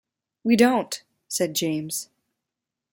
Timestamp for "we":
0.43-0.55